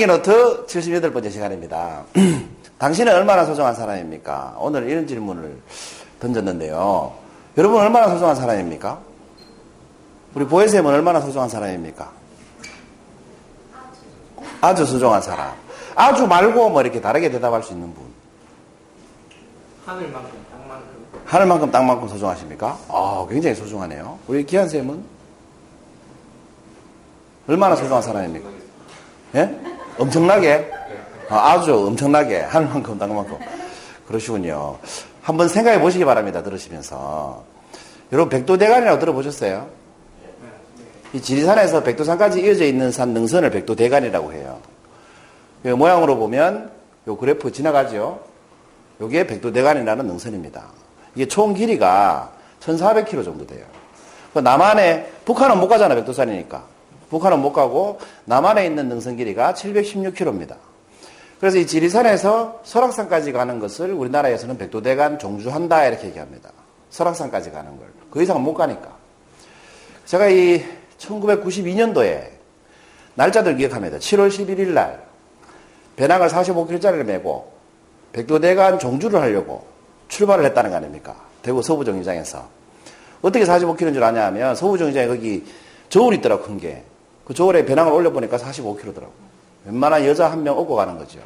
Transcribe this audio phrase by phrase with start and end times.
[0.00, 2.04] 한기노트 78번째 시간입니다.
[2.78, 4.56] 당신은 얼마나 소중한 사람입니까?
[4.58, 5.60] 오늘 이런 질문을
[6.18, 7.12] 던졌는데요.
[7.58, 8.98] 여러분 얼마나 소중한 사람입니까?
[10.34, 12.10] 우리 보혜쌤은 얼마나 소중한 사람입니까?
[14.62, 15.52] 아주 소중한 사람.
[15.94, 18.02] 아주 말고 뭐 이렇게 다르게 대답할 수 있는 분.
[19.84, 22.78] 하늘만큼 땅만큼 하늘만큼 땅만큼 소중하십니까?
[22.88, 24.18] 아, 굉장히 소중하네요.
[24.28, 25.04] 우리 기한쌤은
[27.48, 28.48] 얼마나 소중한 사람입니까?
[29.34, 29.69] 예?
[30.00, 30.70] 엄청나게?
[31.28, 32.40] 아, 아주 엄청나게.
[32.40, 33.36] 하늘만큼 땅만큼.
[34.08, 34.78] 그러시군요.
[35.22, 36.42] 한번 생각해 보시기 바랍니다.
[36.42, 37.44] 들으시면서.
[38.10, 39.68] 여러분, 백도대간이라고 들어보셨어요?
[41.12, 44.58] 이 지리산에서 백두산까지 이어져 있는 산 능선을 백도대간이라고 해요.
[45.64, 46.70] 이 모양으로 보면
[47.06, 48.20] 요 그래프 지나가죠.
[49.00, 50.64] 요게 백도대간이라는 능선입니다.
[51.14, 53.64] 이게 총 길이가 1400km 정도 돼요.
[54.32, 56.69] 그 남한에, 북한은 못 가잖아, 백두산이니까.
[57.10, 60.56] 북한은 못 가고, 남한에 있는 능선 길이가 716km입니다.
[61.40, 66.50] 그래서 이 지리산에서 설악산까지 가는 것을 우리나라에서는 백도대간 종주한다, 이렇게 얘기합니다.
[66.90, 67.88] 설악산까지 가는 걸.
[68.10, 68.96] 그 이상은 못 가니까.
[70.06, 70.64] 제가 이
[70.98, 72.28] 1992년도에
[73.14, 73.98] 날짜들 기억합니다.
[73.98, 75.02] 7월 11일 날
[75.96, 77.52] 배낭을 45kg짜리를 메고
[78.12, 79.66] 백도대간 종주를 하려고
[80.08, 81.16] 출발을 했다는 거 아닙니까?
[81.42, 82.48] 대구 서부정류장에서.
[83.22, 85.44] 어떻게 45kg인 줄 아냐 하면 서부정류장에 거기
[85.88, 86.84] 저울 있더라고, 큰 게.
[87.30, 89.06] 그 저울에 배낭을 올려보니까 45kg더라고.
[89.64, 91.20] 웬만한 여자 한 명 업고 가는 거죠.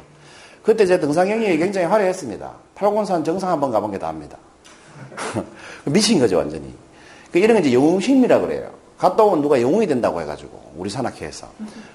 [0.61, 2.51] 그때 제 등산 경력이 굉장히 화려했습니다.
[2.75, 4.37] 팔공산 정상 한번 가본 게 다입니다.
[5.85, 6.71] 미친 거죠, 완전히.
[7.31, 8.69] 그 이런 게 이제 영웅심이라 그래요.
[8.99, 11.47] 갔다 오면 누가 영웅이 된다고 해가지고, 우리 산악회에서.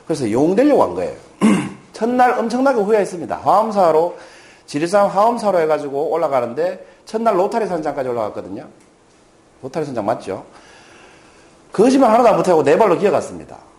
[0.05, 1.14] 그래서 영웅 되려고 한 거예요.
[1.94, 3.36] 첫날 엄청나게 후회했습니다.
[3.36, 4.19] 화엄사로,
[4.66, 8.66] 지리산 화엄사로 해가지고 올라가는데, 첫날 로타리 산장까지 올라갔거든요.
[9.62, 10.44] 로타리 산장 맞죠?
[11.72, 13.69] 거짓말 하나도 안 못하고 네 발로 기어갔습니다.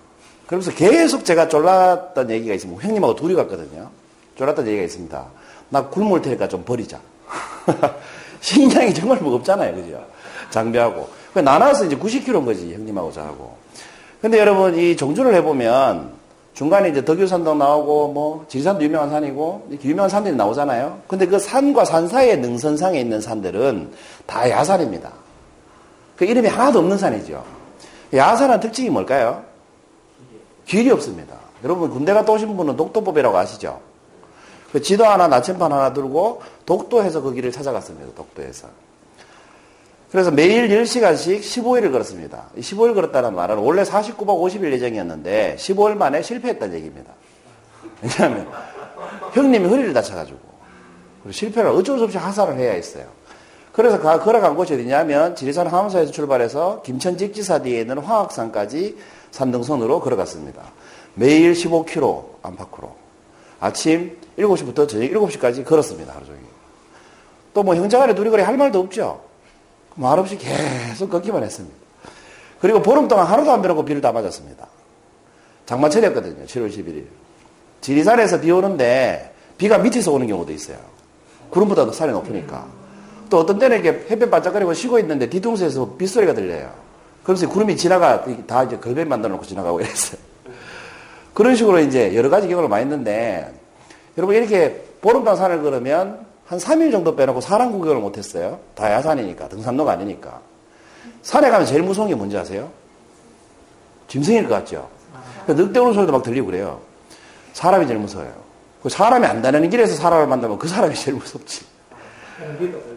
[0.52, 2.86] 그러면서 계속 제가 졸랐던 얘기가 있습니다.
[2.86, 3.90] 형님하고 둘이 갔거든요.
[4.36, 5.26] 졸랐던 얘기가 있습니다.
[5.70, 7.00] 나 굶을 테니까 좀 버리자.
[8.42, 9.74] 식량이 정말 무겁잖아요.
[9.74, 10.06] 그죠?
[10.50, 11.08] 장비하고.
[11.36, 13.56] 나눠서 이제 90kg인 거지, 형님하고 저하고.
[14.22, 16.12] 근데 여러분, 이 종주를 해보면,
[16.54, 21.00] 중간에 이제 덕유산도 나오고, 뭐, 지리산도 유명한 산이고, 이렇게 유명한 산들이 나오잖아요.
[21.08, 23.94] 근데 그 산과 산 사이의 능선상에 있는 산들은
[24.26, 25.14] 다 야산입니다.
[26.18, 27.42] 그 이름이 하나도 없는 산이죠.
[28.14, 29.51] 야산의 특징이 뭘까요?
[30.72, 31.36] 길이 없습니다.
[31.66, 33.82] 여러분, 군대 갔다 오신 분은 독도법이라고 아시죠?
[34.72, 38.14] 그 지도 하나, 나침반 하나 들고, 독도에서 그 길을 찾아갔습니다.
[38.16, 38.70] 독도에서.
[40.12, 42.46] 그래서 매일 10시간씩 15일을 걸었습니다.
[42.58, 47.12] 15일 걸었다는 말은 원래 49박 50일 예정이었는데 15일 만에 실패했다는 얘기입니다.
[48.02, 48.50] 왜냐하면
[49.34, 50.40] 형님이 허리를 다쳐가지고
[51.32, 53.06] 실패를 어쩔 수 없이 하사를 해야 했어요.
[53.74, 58.98] 그래서 걸어간 곳이 어디냐면 지리산 함사에서 출발해서 김천 직지사 뒤에 있는 화학산까지
[59.32, 60.62] 산등선으로 걸어갔습니다.
[61.16, 62.96] 매일 15km 안팎으로
[63.60, 66.14] 아침 7시부터 저녁 7시까지 걸었습니다.
[66.14, 66.42] 하루 종일.
[67.54, 69.22] 또 뭐 형제간에 그래 할 말도 없죠.
[69.96, 71.76] 말없이 계속 걷기만 했습니다.
[72.60, 74.68] 그리고 보름 동안 하루도 안 배놓고 비를 다 맞았습니다.
[75.66, 76.46] 장마철이었거든요.
[76.46, 77.06] 7월 11일.
[77.82, 80.78] 지리산에서 비 오는데 비가 밑에서 오는 경우도 있어요.
[81.50, 82.68] 구름보다 도 산이 높으니까.
[83.30, 86.72] 또 어떤 때는 이렇게 햇볕 반짝거리고 쉬고 있는데 뒤통수에서 빗소리가 들려요.
[87.24, 90.20] 그러면서 구름이 지나가 다 이제 걸배 만들어 놓고 지나가고 이랬어요.
[91.34, 93.52] 그런 식으로 이제 여러 가지 경우를 많이 했는데
[94.18, 98.60] 여러분 이렇게 보름당 산을 걸으면 한 3일 정도 빼놓고 사람 구경을 못했어요.
[98.76, 100.42] 다 야산이니까 등산로가 아니니까.
[101.22, 102.70] 산에 가면 제일 무서운 게 뭔지 아세요?
[104.08, 104.90] 짐승일 것 같죠?
[105.48, 106.82] 늑대 오는 소리도 막 들리고 그래요.
[107.54, 108.32] 사람이 제일 무서워요.
[108.84, 111.66] 그 사람이 안 다니는 길에서 사람을 만나면 그 사람이 제일 무섭지.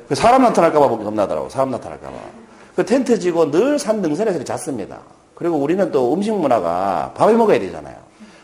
[0.09, 1.49] 그 사람 나타날까봐 겁나더라고.
[1.49, 2.44] 사람 나타날까봐.
[2.77, 5.01] 그 텐트 지고 늘산 등산에서 잤습니다.
[5.35, 7.97] 그리고 우리는 또 음식 문화가 밥을 먹어야 되잖아요.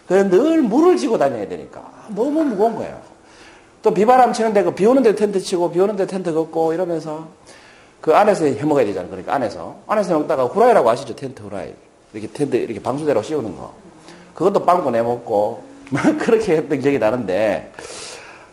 [0.07, 2.99] 그래서 늘 물을 지고 다녀야 되니까 너무 무거운 거예요.
[3.83, 7.29] 또 비바람 치는데 그 비 오는데 텐트 치고 비 오는데 텐트 걷고 이러면서
[8.01, 9.11] 그 안에서 해 먹어야 되잖아요.
[9.11, 11.15] 그러니까 안에서 안에서 먹다가 후라이라고 아시죠?
[11.17, 11.73] 텐트 후라이
[12.13, 13.73] 이렇게 텐트 이렇게 방수대로 씌우는 거
[14.35, 15.63] 그것도 빵꾸 내 먹고
[16.21, 17.73] 그렇게 했던 기억이 나는데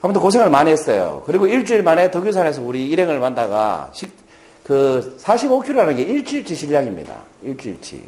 [0.02, 1.24] 아무튼 고생을 많이 했어요.
[1.26, 4.12] 그리고 일주일 만에 덕유산에서 우리 일행을 만나가 식,
[4.68, 7.14] 그 45km라는 게 일주일치 실량입니다.
[7.42, 8.04] 일주일치.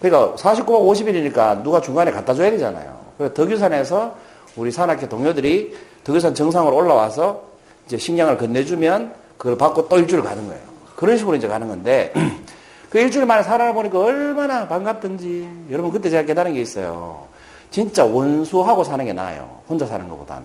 [0.00, 3.00] 그러니까 49박 50일이니까 누가 중간에 갖다 줘야 되잖아요.
[3.16, 4.14] 그래서 덕유산에서
[4.56, 5.74] 우리 산악회 동료들이
[6.04, 7.44] 덕유산 정상으로 올라와서
[7.86, 10.60] 이제 식량을 건네주면 그걸 받고 또 일주일 가는 거예요.
[10.94, 12.12] 그런 식으로 이제 가는 건데
[12.90, 17.26] 그 일주일 만에 살아보니까 얼마나 반갑던지 여러분 그때 제가 깨달은 게 있어요.
[17.70, 19.60] 진짜 원수하고 사는 게 나아요.
[19.66, 20.44] 혼자 사는 것보다는.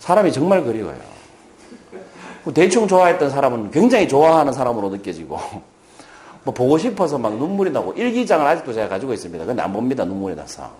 [0.00, 1.17] 사람이 정말 그리워요.
[2.54, 5.38] 대충 좋아했던 사람은 굉장히 좋아하는 사람으로 느껴지고
[6.44, 9.44] 뭐 보고 싶어서 막 눈물이 나고 일기장을 아직도 제가 가지고 있습니다.
[9.44, 10.04] 근데 안 봅니다.
[10.04, 10.70] 눈물이 나서.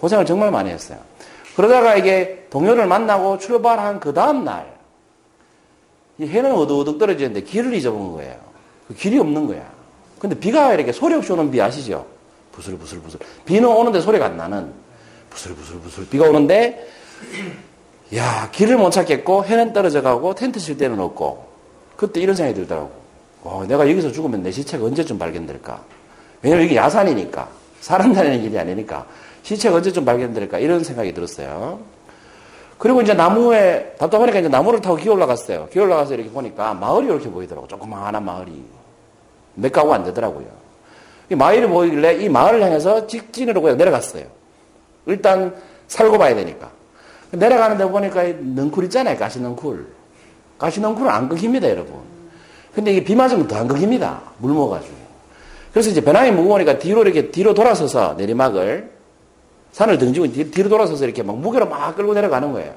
[0.00, 0.98] 고생을 정말 많이 했어요.
[1.56, 4.76] 그러다가 이게 동료를 만나고 출발한 그 다음날,
[6.18, 8.36] 이 해는 어둑어둑 떨어지는데 길을 잊어본 거예요.
[8.88, 9.66] 그 길이 없는 거야.
[10.18, 12.06] 근데 비가 이렇게 소리 없이 오는 비 아시죠?
[12.52, 13.20] 부슬부슬부슬.
[13.44, 14.72] 비는 오는데 소리가 안 나는
[15.30, 16.08] 부슬부슬부슬.
[16.08, 16.86] 비가 오는데,
[18.14, 21.44] 야, 길을 못 찾겠고, 해는 떨어져 가고, 텐트 칠 데는 없고,
[21.96, 22.90] 그때 이런 생각이 들더라고.
[23.42, 25.82] 와, 내가 여기서 죽으면 내 시체가 언제쯤 발견될까?
[26.42, 27.48] 왜냐면 이게 야산이니까.
[27.80, 29.06] 사람 다니는 길이 아니니까.
[29.42, 30.58] 시체가 언제쯤 발견될까?
[30.58, 31.80] 이런 생각이 들었어요.
[32.78, 35.68] 그리고 이제 나무에, 답답하니까 이제 나무를 타고 기어 올라갔어요.
[35.72, 37.66] 기어 올라가서 이렇게 보니까 마을이 이렇게 보이더라고.
[37.66, 38.62] 조그마한 마을이.
[39.54, 40.46] 몇 가구 안 되더라고요.
[41.30, 44.24] 이 마을이 보이길래 이 마을을 향해서 직진으로 내려갔어요.
[45.06, 45.54] 일단
[45.88, 46.70] 살고 봐야 되니까.
[47.30, 49.16] 내려가는 데 보니까 넝쿨 있잖아요.
[49.16, 49.86] 가시넝쿨.
[50.58, 51.94] 가시넝쿨은 안 끊깁니다, 여러분.
[52.74, 54.20] 근데 이게 비 맞으면 더안 끊깁니다.
[54.38, 54.94] 물 먹어가지고.
[55.72, 58.90] 그래서 이제 배낭이 무거우니까 뒤로 이렇게 뒤로 돌아서서 내리막을
[59.72, 62.74] 산을 등지고 뒤로 돌아서서 이렇게 막 무게로 막 끌고 내려가는 거예요.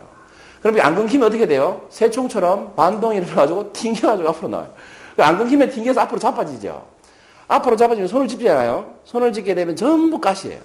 [0.62, 1.82] 그럼 안 끊기면 어떻게 돼요?
[1.90, 4.74] 새총처럼 반동이 일어나가지고 튕겨가지고 앞으로 나와요.
[5.18, 6.86] 안 끊기면 튕겨서 앞으로 자빠지죠.
[7.48, 8.96] 앞으로 잡아주면 손을 짚잖아요.
[9.06, 10.60] 손을 짚게 되면 전부 가시예요.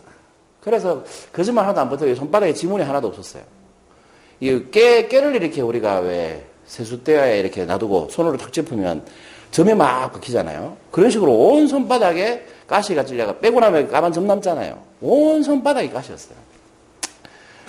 [0.60, 2.14] 그래서 거짓말 하나도 안 버텨요.
[2.14, 3.42] 손바닥에 지문이 하나도 없었어요.
[4.40, 9.04] 이 깨, 깨를 이렇게 우리가 왜 세숫대에 이렇게 놔두고 손으로 탁 짚으면
[9.50, 10.76] 점이 막 박히잖아요.
[10.90, 14.82] 그런 식으로 온 손바닥에 가시가 찔려가 빼고 나면 까만 점 남잖아요.
[15.00, 16.36] 온 손바닥이 가시였어요.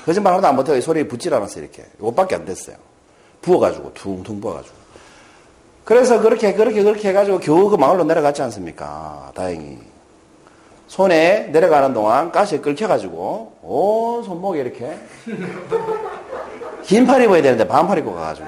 [0.05, 0.81] 거짓말 하나도 안 버텨요.
[0.81, 1.63] 소리에 붙질 않았어요.
[1.63, 1.83] 이렇게.
[1.99, 2.77] 이것밖에 안 됐어요.
[3.41, 4.75] 부어가지고 퉁퉁 부어가지고.
[5.83, 9.31] 그래서 그렇게 그렇게 그렇게 해가지고 겨우 그 마을로 내려갔지 않습니까?
[9.35, 9.77] 다행히.
[10.87, 14.97] 손에 내려가는 동안 가시에 끓여가지고 온 손목에 이렇게
[16.85, 18.47] 긴팔 입어야 되는데 반팔 입고 가가지고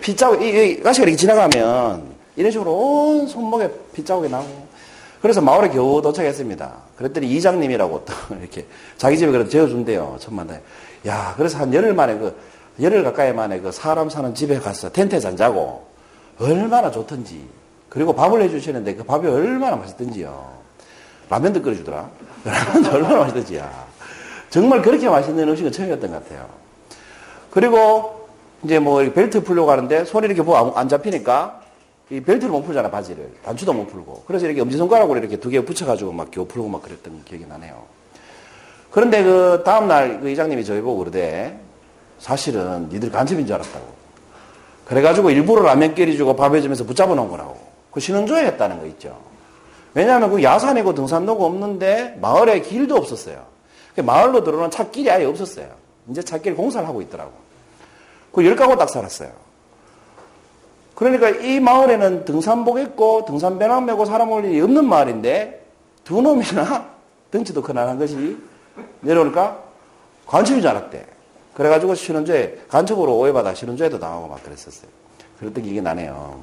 [0.00, 4.72] 핏자국, 이, 이 가시가 이렇게 지나가면 이런 식으로 온 손목에 핏자국이 나고
[5.20, 6.72] 그래서 마을에 겨우 도착했습니다.
[6.96, 8.66] 그랬더니 이장님이라고 또 이렇게
[8.96, 10.16] 자기 집에 그래도 재워준대요.
[10.18, 10.58] 첫 만나요.
[11.06, 12.36] 야, 그래서 한 열흘 만에 그,
[12.80, 15.86] 열흘 가까이 만에 그 사람 사는 집에 가서 텐트에 잔자고
[16.40, 17.46] 얼마나 좋던지.
[17.88, 20.50] 그리고 밥을 해주시는데 그 밥이 얼마나 맛있던지요.
[21.30, 22.10] 라면도 끓여주더라.
[22.44, 23.86] 라면도 얼마나 맛있던지야.
[24.50, 26.61] 정말 그렇게 맛있는 음식은 처음이었던 것 같아요.
[27.52, 28.28] 그리고
[28.62, 31.60] 이제 뭐 벨트 풀려고 하는데 손이 이렇게 뭐안 잡히니까
[32.10, 33.30] 이 벨트를 못 풀잖아, 바지를.
[33.44, 34.24] 단추도 못 풀고.
[34.26, 37.82] 그래서 이렇게 엄지손가락으로 이렇게 두 개 붙여가지고 막 겨우 풀고 막 그랬던 기억이 나네요.
[38.90, 41.54] 그런데 그 다음날 그 이장님이 저희 보고 그러대
[42.18, 43.86] 사실은 니들 간첩인 줄 알았다고.
[44.86, 47.58] 그래가지고 일부러 라면 끓여주고 밥 해주면서 붙잡아 놓은 거라고.
[47.90, 49.18] 그 신혼조회 했다는 거 있죠.
[49.94, 53.44] 왜냐하면 그 야산이고 등산로가 없는데 마을에 길도 없었어요.
[53.94, 55.81] 그 마을로 들어오는 차길이 아예 없었어요.
[56.08, 57.32] 이제 차길 공사를 하고 있더라고.
[58.32, 59.30] 그 열 가구 딱 살았어요.
[60.94, 65.64] 그러니까 이 마을에는 등산복 입고 등산 배낭 메고 사람 올 일이 없는 마을인데
[66.04, 66.90] 두 놈이나
[67.30, 68.38] 덩치도 커나한 것이
[69.00, 69.62] 내려오니까
[70.26, 71.06] 관심인 줄 알았대.
[71.54, 74.88] 그래가지고 신혼조에 간첩으로 오해받아 신혼조에도 당하고 막 그랬었어요.
[75.38, 76.42] 그랬던 기억이 나네요.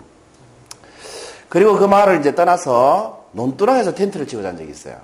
[1.48, 4.98] 그리고 그 마을을 이제 떠나서 논두렁에서 텐트를 치고 잔 적이 있어요.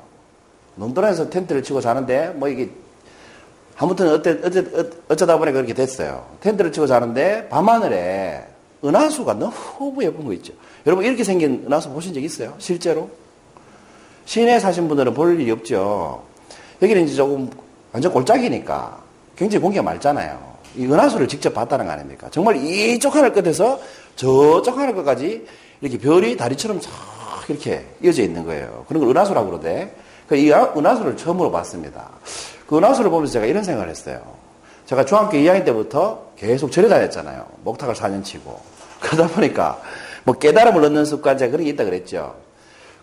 [0.76, 2.70] 논두렁에서 텐트를 치고 자는데 뭐 이게
[3.78, 4.66] 아무튼 어때, 어째,
[5.10, 6.26] 어쩌다 보니 그렇게 됐어요.
[6.40, 8.46] 텐트를 치고 자는데 밤하늘에
[8.84, 10.54] 은하수가 너무 예쁜 거 있죠.
[10.86, 12.54] 여러분 이렇게 생긴 은하수 보신 적 있어요?
[12.58, 13.10] 실제로?
[14.26, 16.24] 시내에 사신 분들은 볼 일이 없죠.
[16.82, 17.50] 여기는 이제 조금
[17.92, 19.02] 완전 골짜기니까
[19.36, 20.56] 굉장히 공기가 맑잖아요.
[20.78, 22.28] 이 은하수를 직접 봤다는 거 아닙니까?
[22.32, 23.80] 정말 이쪽 하늘 끝에서
[24.16, 25.46] 저쪽 하늘 끝까지
[25.82, 26.92] 이렇게 별이 다리처럼 쫙
[27.48, 28.86] 이렇게 이어져 있는 거예요.
[28.88, 29.92] 그런 걸 은하수라고 그러대.
[30.28, 32.10] 그이 은하수를 처음으로 봤습니다.
[32.68, 34.22] 그 은하수를 보면서 제가 이런 생각을 했어요.
[34.86, 37.46] 제가 중학교 2학년 때부터 계속 절에 다녔잖아요.
[37.64, 38.60] 목탁을 4년 치고.
[39.00, 39.82] 그러다 보니까
[40.24, 42.36] 뭐 깨달음을 얻는 습관 제가 그런 게 있다 그랬죠.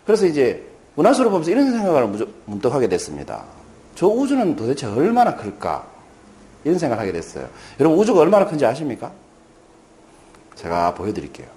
[0.05, 0.67] 그래서 이제
[0.97, 3.43] 은하수를 보면서 이런 생각을 문득 하게 됐습니다.
[3.95, 5.85] 저 우주는 도대체 얼마나 클까?
[6.63, 7.47] 이런 생각을 하게 됐어요.
[7.79, 9.11] 여러분 우주가 얼마나 큰지 아십니까?
[10.55, 11.47] 제가 보여드릴게요.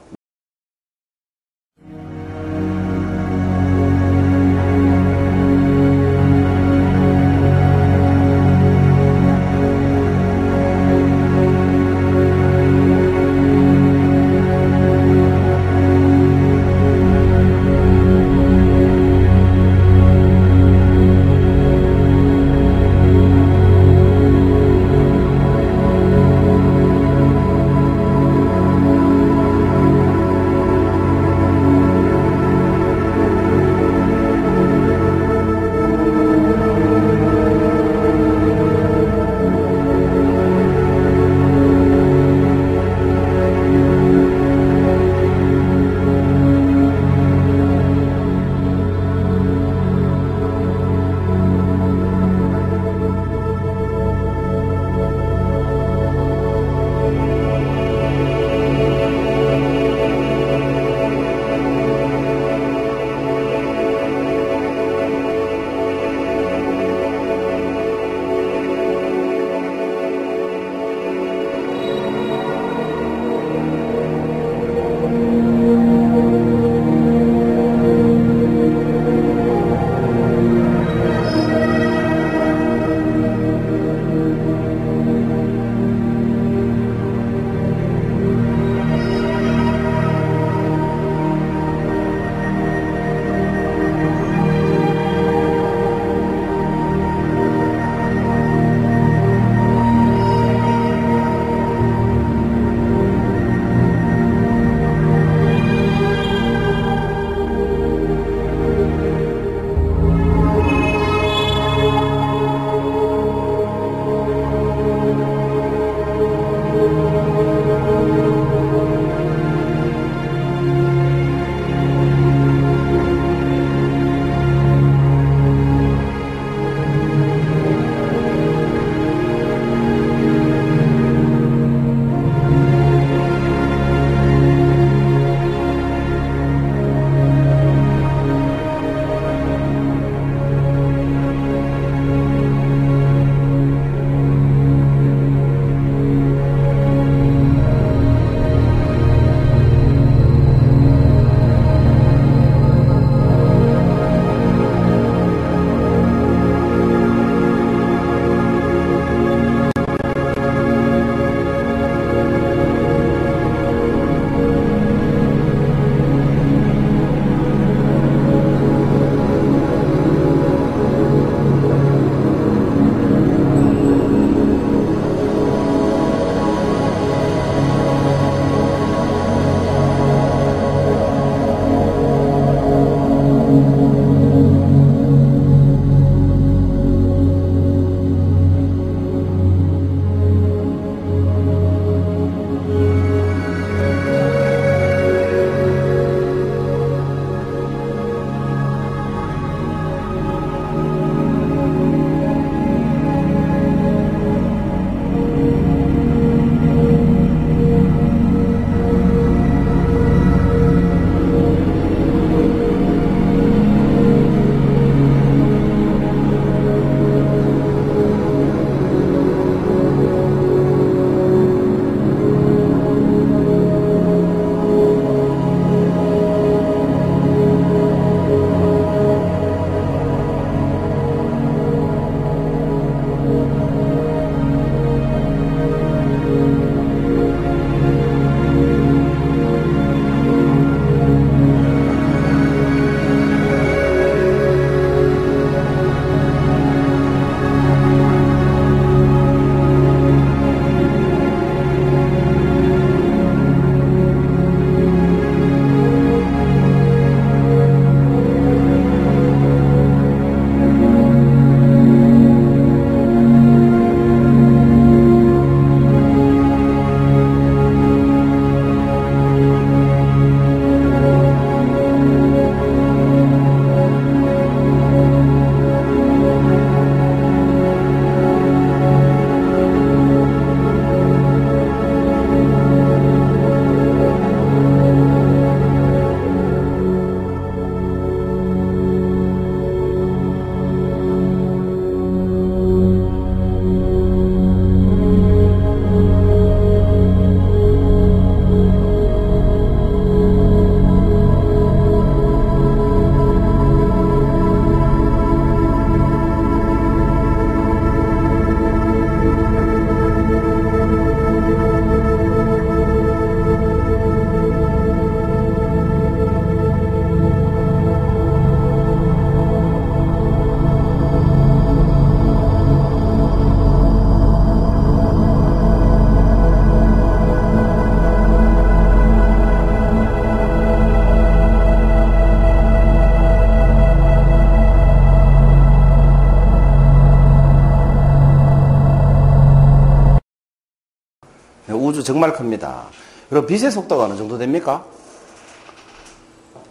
[341.97, 342.89] 우주 정말 큽니다.
[343.33, 344.85] 여러분, 빛의 속도가 어느 정도 됩니까?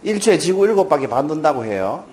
[0.04, 2.04] 1초에 지구 7바퀴 반 돈다고 해요.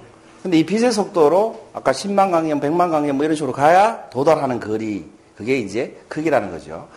[0.41, 5.05] 근데 이 빛의 속도로 아까 10만 강년, 100만 강년 뭐 이런 식으로 가야 도달하는 거리,
[5.38, 6.88] 그게 이제 크기라는 거죠.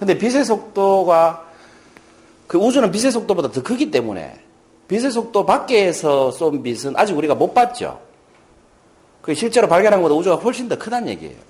[0.00, 1.44] 근데 빛의 속도가
[2.48, 4.40] 그 우주는 빛의 속도보다 더 크기 때문에
[4.88, 8.00] 빛의 속도 밖에서 쏜 빛은 아직 우리가 못 봤죠.
[9.22, 11.49] 그 실제로 발견한 것보다 우주가 훨씬 더 크다는 얘기예요.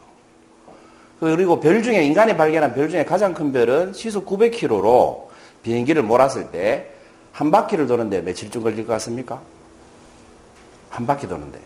[1.21, 5.29] 그리고 별 중에 인간이 발견한 별 중에 가장 큰 별은 시속 900km로
[5.63, 7.01] 비행기를 몰았을 때
[7.33, 9.41] 한 바퀴를 도는데 며칠쯤 걸릴 것 같습니까?
[10.91, 11.59] 한 바퀴 도는데.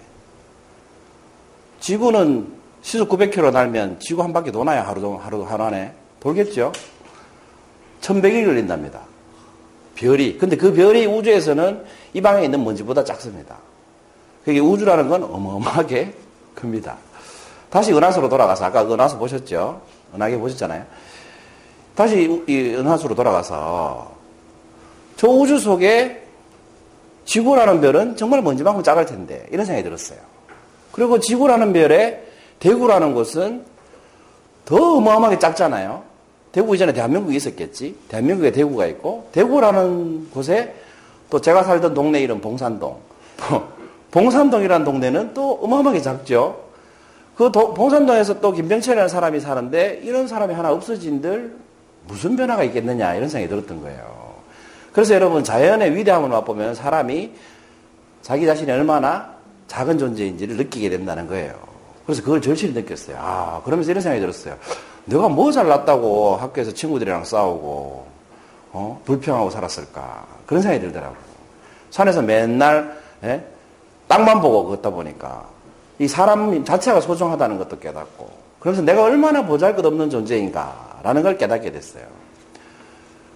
[1.81, 4.83] 지구는 시속 900km 날면 지구 한 바퀴 도나요?
[4.83, 5.93] 하루, 하루, 하루 안에?
[6.21, 6.73] 돌겠죠?
[8.03, 9.01] 1100일 걸린답니다.
[9.95, 10.39] 별이.
[10.39, 13.57] 근데 그 별이 우주에서는 이 방에 있는 먼지보다 작습니다.
[14.45, 16.15] 그게 우주라는 건 어마어마하게
[16.55, 16.99] 큽니다.
[17.75, 19.81] 다시 은하수로 돌아가서, 아까 은하수 보셨죠?
[20.15, 20.85] 은하계 보셨잖아요?
[21.97, 24.13] 다시 이 은하수로 돌아가서
[25.17, 26.23] 저 우주 속에
[27.25, 30.21] 지구라는 별은 정말 먼지만큼 작을 텐데 이런 생각이 들었어요.
[30.93, 32.23] 그리고 지구라는 별에
[32.61, 33.65] 대구라는 곳은
[34.67, 36.05] 더 어마어마하게 작잖아요.
[36.53, 37.97] 대구 이전에 대한민국이 있었겠지.
[38.07, 40.77] 대한민국에 대구가 있고 대구라는 곳에
[41.29, 43.01] 또 제가 살던 동네 이름 봉산동.
[44.13, 46.64] 봉산동이라는 동네는 또 어마어마하게 작죠.
[47.37, 51.57] 그 도, 봉산동에서 또 김병철이라는 사람이 사는데 이런 사람이 하나 없어진들
[52.07, 54.35] 무슨 변화가 있겠느냐 이런 생각이 들었던 거예요.
[54.93, 57.33] 그래서 여러분 자연의 위대함을 맛보면 사람이
[58.23, 59.35] 자기 자신이 얼마나
[59.67, 61.55] 작은 존재인지를 느끼게 된다는 거예요.
[62.07, 63.17] 그래서 그걸 절실히 느꼈어요.
[63.19, 64.57] 아, 그러면서 이런 생각이 들었어요.
[65.07, 68.07] 내가 뭐 잘났다고 학교에서 친구들이랑 싸우고,
[68.73, 69.03] 어?
[69.05, 70.27] 불평하고 살았을까.
[70.47, 71.19] 그런 생각이 들더라고요.
[71.91, 73.45] 산에서 맨날, 예?
[74.07, 75.47] 땅만 보고 걷다 보니까,
[75.99, 81.71] 이 사람 자체가 소중하다는 것도 깨닫고, 그래서 내가 얼마나 보잘 것 없는 존재인가라는 걸 깨닫게
[81.71, 82.05] 됐어요.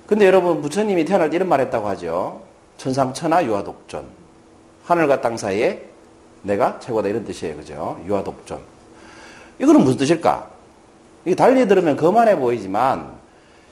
[0.07, 2.41] 근데 여러분 부처님이 태어날 때 이런 말 했다고 하죠.
[2.79, 4.07] 천상천하 유아독존.
[4.87, 5.85] 하늘과 땅 사이에
[6.43, 7.57] 내가 최고다 이런 뜻이에요.
[7.57, 8.01] 그죠?
[8.07, 8.59] 유아독존.
[9.59, 10.49] 이거는 무슨 뜻일까?
[11.27, 13.13] 이게 달리 들으면 거만해 보이지만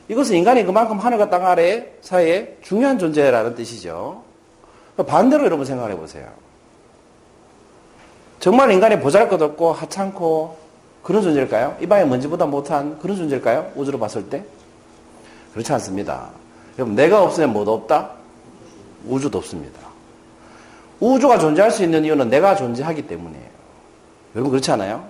[0.08, 4.22] 이것은 인간이 그만큼 하늘과 땅 아래 사이에 중요한 존재라는 뜻이죠.
[5.06, 6.28] 반대로 여러분 생각해 보세요.
[8.46, 10.56] 정말 인간이 보잘 것 없고 하찮고
[11.02, 11.78] 그런 존재일까요?
[11.80, 13.72] 이 방에 먼지보다 못한 그런 존재일까요?
[13.74, 14.44] 우주로 봤을 때?
[15.52, 16.28] 그렇지 않습니다.
[16.78, 18.10] 여러분, 내가 없으면 뭐도 없다?
[19.08, 19.80] 우주도 없습니다.
[21.00, 23.46] 우주가 존재할 수 있는 이유는 내가 존재하기 때문이에요.
[24.36, 25.04] 여러분, 그렇지 않아요?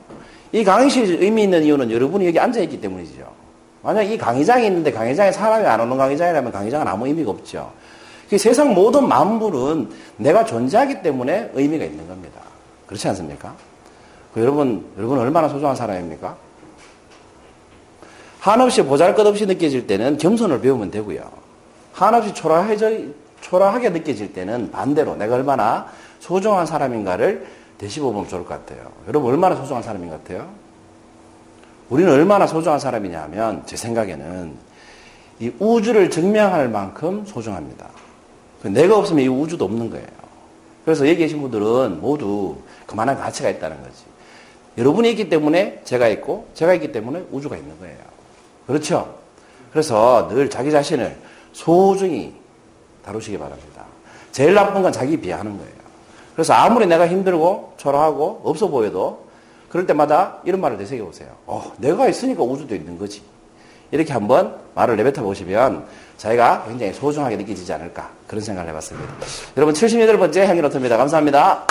[0.52, 3.30] 이 강의실이 의미 있는 이유는 여러분이 여기 앉아있기 때문이죠.
[3.82, 7.70] 만약 이 강의장이 있는데 강의장에 사람이 안 오는 강의장이라면 강의장은 아무 의미가 없죠.
[8.30, 12.35] 세상 모든 만물은 내가 존재하기 때문에 의미가 있는 겁니다.
[12.86, 13.54] 그렇지 않습니까?
[14.32, 16.36] 그 여러분, 여러분 얼마나 소중한 사람입니까?
[18.40, 21.28] 한없이 보잘 것 없이 느껴질 때는 겸손을 배우면 되고요.
[21.92, 22.90] 한없이 초라해져,
[23.40, 25.88] 초라하게 느껴질 때는 반대로 내가 얼마나
[26.20, 27.46] 소중한 사람인가를
[27.78, 28.90] 되씹어보면 좋을 것 같아요.
[29.08, 30.48] 여러분 얼마나 소중한 사람인 것 같아요?
[31.88, 34.54] 우리는 얼마나 소중한 사람이냐면 제 생각에는
[35.38, 37.88] 이 우주를 증명할 만큼 소중합니다.
[38.62, 40.06] 내가 없으면 이 우주도 없는 거예요.
[40.86, 44.04] 그래서 여기 계신 분들은 모두 그만한 가치가 있다는 거지.
[44.78, 47.98] 여러분이 있기 때문에 제가 있고 제가 있기 때문에 우주가 있는 거예요.
[48.68, 49.16] 그렇죠?
[49.72, 51.16] 그래서 늘 자기 자신을
[51.52, 52.34] 소중히
[53.04, 53.84] 다루시기 바랍니다.
[54.30, 55.72] 제일 나쁜 건 자기 비하하는 거예요.
[56.34, 59.26] 그래서 아무리 내가 힘들고 초라하고 없어 보여도
[59.68, 61.34] 그럴 때마다 이런 말을 되새겨 보세요.
[61.46, 63.22] 어, 내가 있으니까 우주도 있는 거지.
[63.90, 65.84] 이렇게 한번 말을 내뱉어 보시면
[66.16, 69.12] 자기가 굉장히 소중하게 느껴지지 않을까 그런 생각을 해봤습니다.
[69.56, 70.96] 여러분 78번째 향기 노트입니다.
[70.96, 71.66] 감사합니다.